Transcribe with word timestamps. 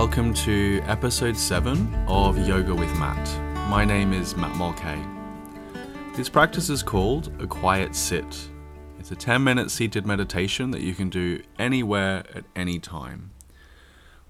Welcome 0.00 0.32
to 0.32 0.80
episode 0.86 1.36
7 1.36 1.94
of 2.08 2.38
Yoga 2.48 2.74
with 2.74 2.88
Matt. 2.98 3.28
My 3.68 3.84
name 3.84 4.14
is 4.14 4.34
Matt 4.34 4.56
Mulcahy. 4.56 5.04
This 6.16 6.30
practice 6.30 6.70
is 6.70 6.82
called 6.82 7.30
a 7.38 7.46
quiet 7.46 7.94
sit. 7.94 8.48
It's 8.98 9.10
a 9.10 9.14
10 9.14 9.44
minute 9.44 9.70
seated 9.70 10.06
meditation 10.06 10.70
that 10.70 10.80
you 10.80 10.94
can 10.94 11.10
do 11.10 11.42
anywhere 11.58 12.24
at 12.34 12.44
any 12.56 12.78
time. 12.78 13.32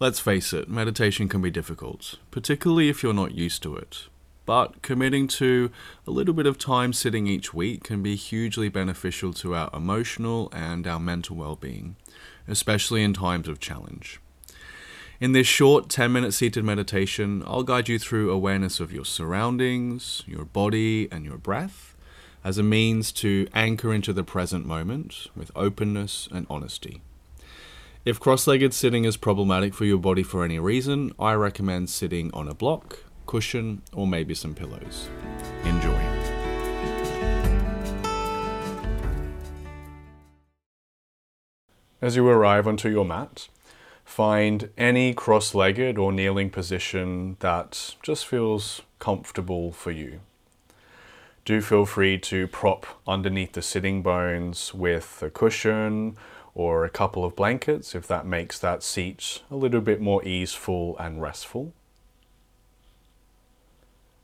Let's 0.00 0.18
face 0.18 0.52
it, 0.52 0.68
meditation 0.68 1.28
can 1.28 1.40
be 1.40 1.52
difficult, 1.52 2.16
particularly 2.32 2.88
if 2.88 3.04
you're 3.04 3.14
not 3.14 3.36
used 3.36 3.62
to 3.62 3.76
it. 3.76 4.08
But 4.46 4.82
committing 4.82 5.28
to 5.28 5.70
a 6.04 6.10
little 6.10 6.34
bit 6.34 6.46
of 6.46 6.58
time 6.58 6.92
sitting 6.92 7.28
each 7.28 7.54
week 7.54 7.84
can 7.84 8.02
be 8.02 8.16
hugely 8.16 8.68
beneficial 8.70 9.32
to 9.34 9.54
our 9.54 9.70
emotional 9.72 10.50
and 10.52 10.84
our 10.88 10.98
mental 10.98 11.36
well 11.36 11.54
being, 11.54 11.94
especially 12.48 13.04
in 13.04 13.14
times 13.14 13.46
of 13.46 13.60
challenge. 13.60 14.18
In 15.20 15.32
this 15.32 15.46
short 15.46 15.90
10 15.90 16.12
minute 16.12 16.32
seated 16.32 16.64
meditation, 16.64 17.42
I'll 17.46 17.62
guide 17.62 17.90
you 17.90 17.98
through 17.98 18.30
awareness 18.30 18.80
of 18.80 18.90
your 18.90 19.04
surroundings, 19.04 20.22
your 20.26 20.46
body, 20.46 21.12
and 21.12 21.26
your 21.26 21.36
breath 21.36 21.94
as 22.42 22.56
a 22.56 22.62
means 22.62 23.12
to 23.12 23.46
anchor 23.52 23.92
into 23.92 24.14
the 24.14 24.24
present 24.24 24.64
moment 24.64 25.26
with 25.36 25.50
openness 25.54 26.26
and 26.32 26.46
honesty. 26.48 27.02
If 28.06 28.18
cross 28.18 28.46
legged 28.46 28.72
sitting 28.72 29.04
is 29.04 29.18
problematic 29.18 29.74
for 29.74 29.84
your 29.84 29.98
body 29.98 30.22
for 30.22 30.42
any 30.42 30.58
reason, 30.58 31.12
I 31.18 31.34
recommend 31.34 31.90
sitting 31.90 32.32
on 32.32 32.48
a 32.48 32.54
block, 32.54 33.00
cushion, 33.26 33.82
or 33.92 34.06
maybe 34.06 34.34
some 34.34 34.54
pillows. 34.54 35.10
Enjoy. 35.64 36.00
As 42.00 42.16
you 42.16 42.26
arrive 42.26 42.66
onto 42.66 42.88
your 42.88 43.04
mat, 43.04 43.48
find 44.10 44.70
any 44.76 45.14
cross 45.14 45.54
legged 45.54 45.96
or 45.96 46.10
kneeling 46.10 46.50
position 46.50 47.36
that 47.38 47.94
just 48.02 48.26
feels 48.26 48.82
comfortable 48.98 49.70
for 49.70 49.92
you. 49.92 50.18
Do 51.44 51.60
feel 51.60 51.86
free 51.86 52.18
to 52.18 52.48
prop 52.48 53.00
underneath 53.06 53.52
the 53.52 53.62
sitting 53.62 54.02
bones 54.02 54.74
with 54.74 55.22
a 55.22 55.30
cushion 55.30 56.16
or 56.56 56.84
a 56.84 56.90
couple 56.90 57.24
of 57.24 57.36
blankets 57.36 57.94
if 57.94 58.08
that 58.08 58.26
makes 58.26 58.58
that 58.58 58.82
seat 58.82 59.42
a 59.48 59.54
little 59.54 59.80
bit 59.80 60.00
more 60.00 60.24
easeful 60.24 60.98
and 60.98 61.22
restful. 61.22 61.72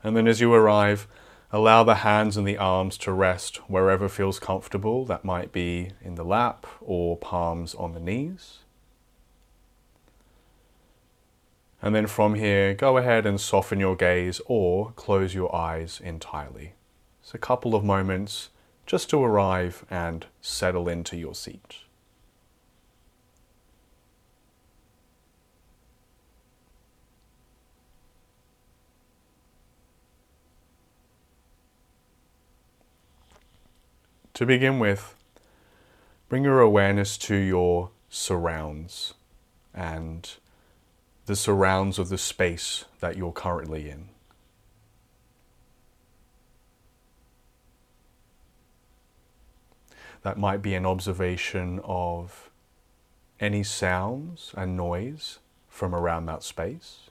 And 0.02 0.16
then 0.16 0.26
as 0.26 0.40
you 0.40 0.52
arrive, 0.52 1.06
allow 1.52 1.84
the 1.84 2.02
hands 2.06 2.36
and 2.36 2.46
the 2.46 2.58
arms 2.58 2.98
to 2.98 3.12
rest 3.12 3.58
wherever 3.70 4.08
feels 4.08 4.40
comfortable. 4.40 5.04
That 5.04 5.24
might 5.24 5.52
be 5.52 5.92
in 6.02 6.16
the 6.16 6.24
lap 6.24 6.66
or 6.80 7.16
palms 7.16 7.72
on 7.76 7.92
the 7.92 8.00
knees. 8.00 8.58
And 11.86 11.94
then 11.94 12.08
from 12.08 12.34
here, 12.34 12.74
go 12.74 12.96
ahead 12.96 13.26
and 13.26 13.40
soften 13.40 13.78
your 13.78 13.94
gaze 13.94 14.40
or 14.46 14.90
close 14.96 15.36
your 15.36 15.54
eyes 15.54 16.00
entirely. 16.02 16.72
It's 17.22 17.32
a 17.32 17.38
couple 17.38 17.76
of 17.76 17.84
moments 17.84 18.50
just 18.86 19.08
to 19.10 19.22
arrive 19.22 19.86
and 19.88 20.26
settle 20.40 20.88
into 20.88 21.16
your 21.16 21.32
seat. 21.32 21.76
To 34.34 34.44
begin 34.44 34.80
with, 34.80 35.14
bring 36.28 36.42
your 36.42 36.58
awareness 36.58 37.16
to 37.18 37.36
your 37.36 37.90
surrounds 38.08 39.14
and 39.72 40.28
the 41.26 41.36
surrounds 41.36 41.98
of 41.98 42.08
the 42.08 42.18
space 42.18 42.84
that 43.00 43.16
you're 43.16 43.32
currently 43.32 43.90
in. 43.90 44.08
That 50.22 50.38
might 50.38 50.62
be 50.62 50.74
an 50.74 50.86
observation 50.86 51.80
of 51.84 52.50
any 53.38 53.62
sounds 53.62 54.52
and 54.56 54.76
noise 54.76 55.40
from 55.68 55.94
around 55.94 56.26
that 56.26 56.42
space. 56.42 57.10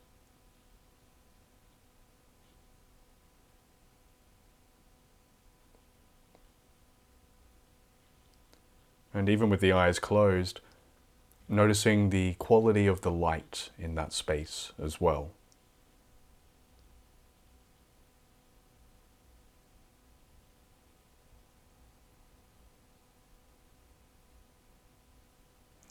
And 9.13 9.29
even 9.29 9.49
with 9.49 9.61
the 9.61 9.71
eyes 9.71 9.97
closed, 9.97 10.59
noticing 11.47 12.09
the 12.09 12.33
quality 12.33 12.87
of 12.87 13.01
the 13.01 13.11
light 13.11 13.69
in 13.77 13.95
that 13.95 14.13
space 14.13 14.71
as 14.81 14.99
well. 14.99 15.31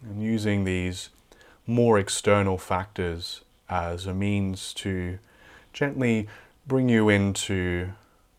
And 0.02 0.22
using 0.22 0.64
these 0.64 1.08
more 1.66 1.98
external 1.98 2.58
factors 2.58 3.40
as 3.70 4.06
a 4.06 4.12
means 4.12 4.74
to 4.74 5.18
gently 5.72 6.28
bring 6.66 6.88
you 6.88 7.08
into 7.08 7.92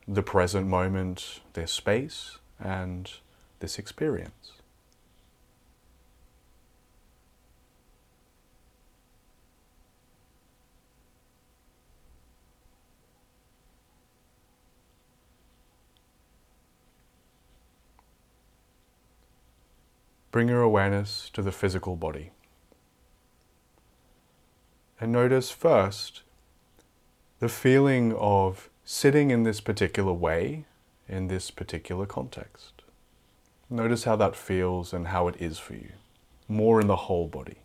the 0.08 0.22
present 0.22 0.68
moment, 0.68 1.42
this 1.54 1.72
space, 1.72 2.38
and 2.60 3.12
this 3.60 3.80
experience. 3.80 4.55
Bring 20.36 20.50
your 20.50 20.64
awareness 20.64 21.30
to 21.32 21.42
the 21.42 21.54
physical 21.54 21.96
body. 21.96 22.32
And 25.00 25.14
notice 25.14 25.50
first 25.50 26.24
the 27.40 27.48
feeling 27.48 28.14
of 28.16 28.70
sitting 28.84 29.32
in 29.32 29.44
this 29.44 29.62
particular 29.62 30.12
way 30.12 30.66
in 31.08 31.30
this 31.30 31.52
particular 31.52 32.06
context. 32.06 32.82
Notice 33.70 34.04
how 34.04 34.18
that 34.18 34.36
feels 34.36 34.92
and 34.92 35.08
how 35.08 35.30
it 35.30 35.38
is 35.40 35.58
for 35.58 35.76
you, 35.76 35.94
more 36.50 36.82
in 36.82 36.88
the 36.88 37.08
whole 37.08 37.30
body. 37.30 37.60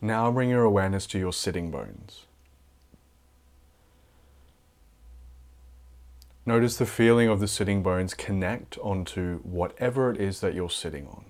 Now 0.00 0.30
bring 0.30 0.48
your 0.48 0.62
awareness 0.62 1.06
to 1.08 1.18
your 1.18 1.32
sitting 1.32 1.70
bones. 1.70 2.26
Notice 6.46 6.76
the 6.76 6.86
feeling 6.86 7.28
of 7.28 7.40
the 7.40 7.48
sitting 7.48 7.82
bones 7.82 8.14
connect 8.14 8.78
onto 8.78 9.40
whatever 9.40 10.10
it 10.10 10.20
is 10.20 10.40
that 10.40 10.54
you're 10.54 10.70
sitting 10.70 11.06
on. 11.08 11.24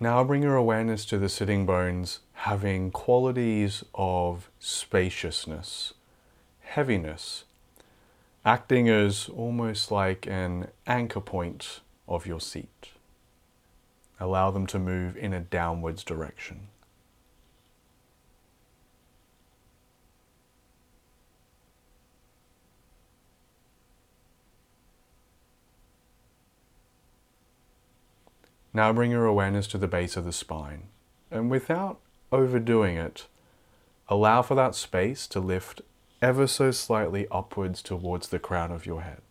Now 0.00 0.24
bring 0.24 0.42
your 0.42 0.56
awareness 0.56 1.04
to 1.04 1.18
the 1.18 1.28
sitting 1.28 1.66
bones 1.66 2.20
having 2.32 2.90
qualities 2.90 3.84
of 3.94 4.50
spaciousness, 4.58 5.92
heaviness, 6.60 7.44
acting 8.44 8.88
as 8.88 9.28
almost 9.28 9.90
like 9.90 10.26
an 10.26 10.68
anchor 10.86 11.20
point 11.20 11.80
of 12.08 12.26
your 12.26 12.40
seat. 12.40 12.90
Allow 14.18 14.50
them 14.50 14.66
to 14.68 14.78
move 14.78 15.16
in 15.16 15.32
a 15.32 15.40
downwards 15.40 16.04
direction. 16.04 16.68
Now 28.72 28.92
bring 28.92 29.10
your 29.10 29.26
awareness 29.26 29.66
to 29.68 29.78
the 29.78 29.88
base 29.88 30.16
of 30.16 30.24
the 30.24 30.32
spine, 30.32 30.84
and 31.30 31.50
without 31.50 31.98
overdoing 32.30 32.96
it, 32.96 33.26
allow 34.08 34.42
for 34.42 34.54
that 34.54 34.76
space 34.76 35.26
to 35.28 35.40
lift 35.40 35.82
ever 36.22 36.46
so 36.46 36.70
slightly 36.70 37.26
upwards 37.30 37.82
towards 37.82 38.28
the 38.28 38.38
crown 38.38 38.70
of 38.70 38.84
your 38.84 39.02
head. 39.02 39.22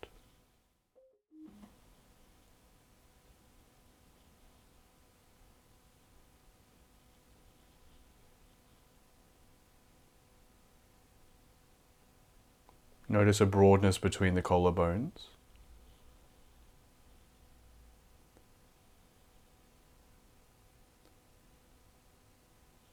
Notice 13.08 13.40
a 13.40 13.46
broadness 13.46 13.98
between 13.98 14.34
the 14.34 14.42
collarbones. 14.42 15.26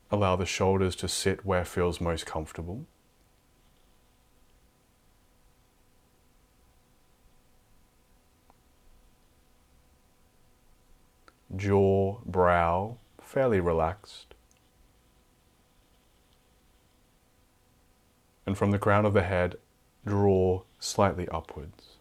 Allow 0.09 0.35
the 0.35 0.45
shoulders 0.45 0.95
to 0.97 1.07
sit 1.07 1.45
where 1.45 1.65
feels 1.65 2.01
most 2.01 2.25
comfortable. 2.25 2.87
Jaw, 11.57 12.19
brow, 12.25 12.97
fairly 13.21 13.59
relaxed. 13.59 14.33
And 18.45 18.57
from 18.57 18.71
the 18.71 18.79
crown 18.79 19.05
of 19.05 19.13
the 19.13 19.23
head, 19.23 19.57
draw 20.05 20.61
slightly 20.79 21.27
upwards. 21.29 21.97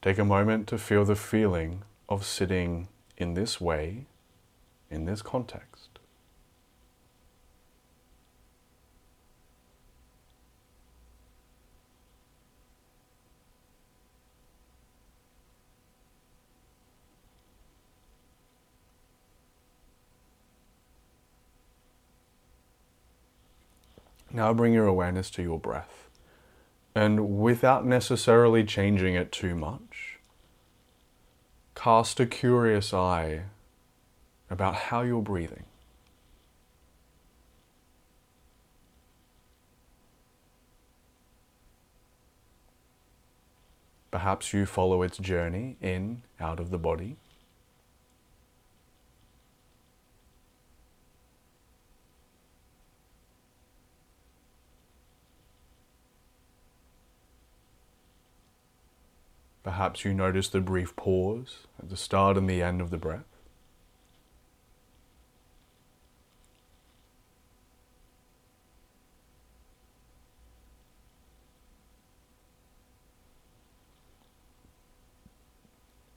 Take 0.00 0.18
a 0.18 0.24
moment 0.24 0.66
to 0.68 0.78
feel 0.78 1.04
the 1.04 1.16
feeling 1.16 1.82
of 2.08 2.24
sitting 2.24 2.88
in 3.16 3.34
this 3.34 3.60
way 3.60 4.06
in 4.90 5.04
this 5.04 5.22
context. 5.22 5.73
Now 24.34 24.52
bring 24.52 24.72
your 24.72 24.88
awareness 24.88 25.30
to 25.30 25.42
your 25.42 25.60
breath. 25.60 26.10
And 26.92 27.38
without 27.38 27.86
necessarily 27.86 28.64
changing 28.64 29.14
it 29.14 29.30
too 29.30 29.54
much, 29.54 30.18
cast 31.76 32.18
a 32.18 32.26
curious 32.26 32.92
eye 32.92 33.44
about 34.50 34.74
how 34.74 35.02
you're 35.02 35.22
breathing. 35.22 35.64
Perhaps 44.10 44.52
you 44.52 44.66
follow 44.66 45.02
its 45.02 45.18
journey 45.18 45.76
in, 45.80 46.22
out 46.40 46.58
of 46.58 46.70
the 46.70 46.78
body. 46.78 47.16
Perhaps 59.64 60.04
you 60.04 60.12
notice 60.12 60.50
the 60.50 60.60
brief 60.60 60.94
pause 60.94 61.66
at 61.78 61.88
the 61.88 61.96
start 61.96 62.36
and 62.36 62.48
the 62.48 62.62
end 62.62 62.82
of 62.82 62.90
the 62.90 62.98
breath. 62.98 63.24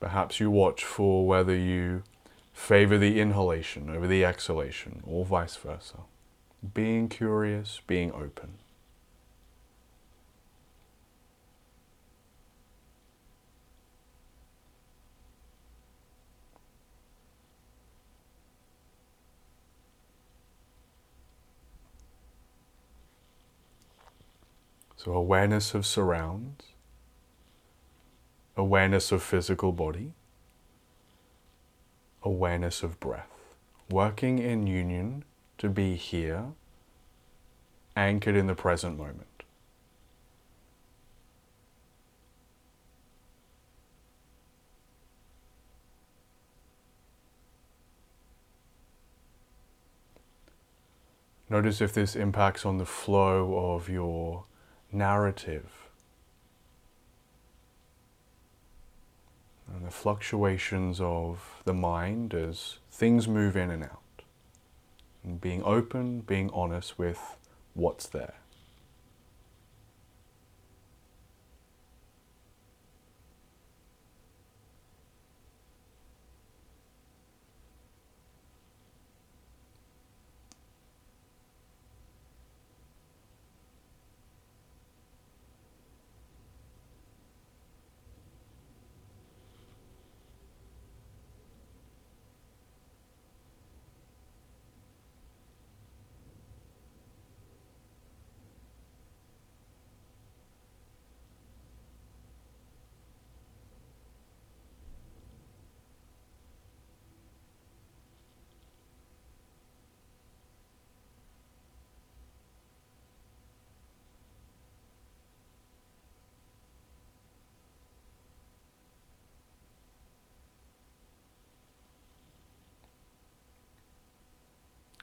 Perhaps 0.01 0.41
you 0.41 0.51
watch 0.51 0.83
for 0.83 1.25
whether 1.25 1.55
you 1.55 2.03
favor 2.53 2.97
the 2.97 3.19
inhalation 3.19 3.89
over 3.89 4.07
the 4.07 4.25
exhalation 4.25 5.01
or 5.05 5.25
vice 5.25 5.55
versa. 5.55 5.99
Being 6.73 7.07
curious, 7.07 7.81
being 7.87 8.11
open. 8.11 8.59
So, 25.07 25.13
awareness 25.13 25.73
of 25.73 25.85
surrounds 25.85 26.65
awareness 28.57 29.13
of 29.13 29.23
physical 29.23 29.71
body, 29.71 30.11
awareness 32.23 32.83
of 32.83 32.99
breath, 32.99 33.55
working 33.89 34.37
in 34.37 34.67
union 34.67 35.23
to 35.59 35.69
be 35.69 35.95
here, 35.95 36.47
anchored 37.95 38.35
in 38.35 38.47
the 38.47 38.53
present 38.53 38.97
moment. 38.97 39.43
Notice 51.49 51.79
if 51.79 51.93
this 51.93 52.13
impacts 52.13 52.65
on 52.65 52.77
the 52.77 52.85
flow 52.85 53.73
of 53.73 53.87
your 53.87 54.43
narrative 54.91 55.87
and 59.73 59.85
the 59.85 59.91
fluctuations 59.91 60.99
of 61.01 61.61
the 61.65 61.73
mind 61.73 62.33
as 62.33 62.79
things 62.89 63.27
move 63.27 63.55
in 63.55 63.69
and 63.69 63.83
out. 63.83 64.01
And 65.23 65.41
being 65.41 65.61
open, 65.63 66.21
being 66.21 66.49
honest 66.53 66.97
with 66.97 67.35
what's 67.73 68.07
there. 68.07 68.35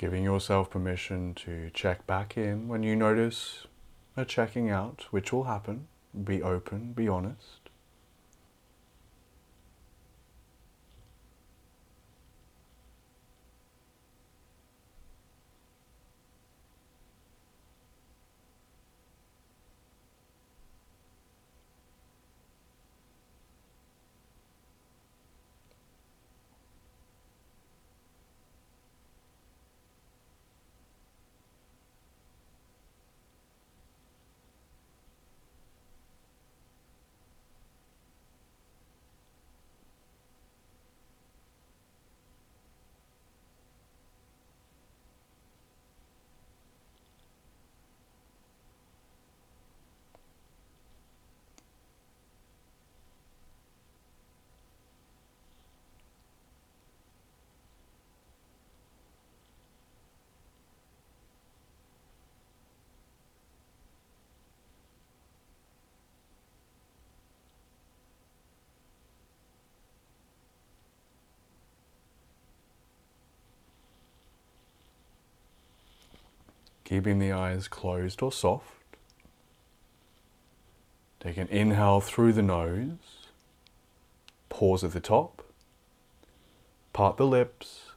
Giving 0.04 0.24
yourself 0.24 0.68
permission 0.68 1.32
to 1.36 1.70
check 1.72 2.06
back 2.06 2.36
in 2.36 2.68
when 2.68 2.82
you 2.82 2.94
notice 2.94 3.66
a 4.18 4.26
checking 4.26 4.68
out, 4.68 5.06
which 5.10 5.32
will 5.32 5.44
happen. 5.44 5.86
Be 6.24 6.42
open, 6.42 6.92
be 6.92 7.08
honest. 7.08 7.63
Keeping 76.84 77.18
the 77.18 77.32
eyes 77.32 77.66
closed 77.66 78.22
or 78.22 78.30
soft. 78.30 78.84
Take 81.18 81.38
an 81.38 81.48
inhale 81.48 82.00
through 82.00 82.34
the 82.34 82.42
nose, 82.42 83.28
pause 84.50 84.84
at 84.84 84.92
the 84.92 85.00
top, 85.00 85.42
part 86.92 87.16
the 87.16 87.26
lips, 87.26 87.92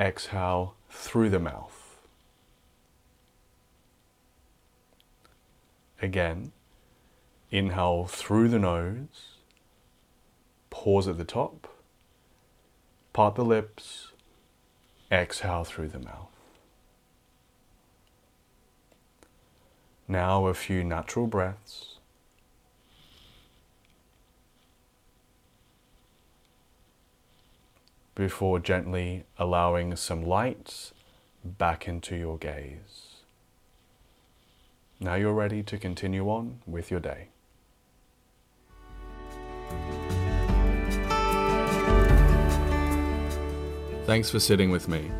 exhale 0.00 0.74
through 0.88 1.28
the 1.28 1.38
mouth. 1.38 1.98
Again, 6.00 6.52
inhale 7.50 8.06
through 8.06 8.48
the 8.48 8.58
nose, 8.58 9.36
pause 10.70 11.06
at 11.06 11.18
the 11.18 11.24
top, 11.24 11.68
part 13.12 13.34
the 13.34 13.44
lips, 13.44 14.12
exhale 15.12 15.64
through 15.64 15.88
the 15.88 15.98
mouth. 15.98 16.37
Now 20.10 20.46
a 20.46 20.54
few 20.54 20.82
natural 20.82 21.26
breaths. 21.26 21.98
Before 28.14 28.58
gently 28.58 29.24
allowing 29.38 29.94
some 29.96 30.24
light 30.24 30.92
back 31.44 31.86
into 31.86 32.16
your 32.16 32.38
gaze. 32.38 33.18
Now 34.98 35.14
you're 35.14 35.34
ready 35.34 35.62
to 35.64 35.76
continue 35.76 36.28
on 36.28 36.62
with 36.66 36.90
your 36.90 37.00
day. 37.00 37.28
Thanks 44.06 44.30
for 44.30 44.40
sitting 44.40 44.70
with 44.70 44.88
me. 44.88 45.10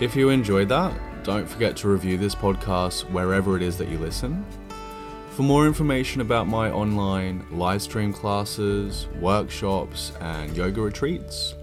If 0.00 0.16
you 0.16 0.30
enjoyed 0.30 0.70
that, 0.70 0.98
don't 1.28 1.46
forget 1.46 1.76
to 1.76 1.88
review 1.88 2.16
this 2.16 2.34
podcast 2.34 3.02
wherever 3.10 3.54
it 3.54 3.60
is 3.60 3.76
that 3.76 3.88
you 3.88 3.98
listen. 3.98 4.46
For 5.32 5.42
more 5.42 5.66
information 5.66 6.22
about 6.22 6.48
my 6.48 6.70
online 6.70 7.44
live 7.50 7.82
stream 7.82 8.14
classes, 8.14 9.08
workshops, 9.20 10.12
and 10.22 10.56
yoga 10.56 10.80
retreats, 10.80 11.54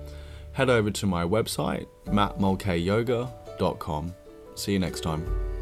head 0.51 0.69
over 0.69 0.91
to 0.91 1.07
my 1.07 1.23
website, 1.23 1.87
mattmulcahyyoga.com. 2.05 4.13
See 4.53 4.73
you 4.73 4.79
next 4.79 5.01
time. 5.01 5.54